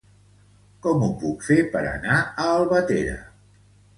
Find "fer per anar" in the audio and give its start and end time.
1.49-2.17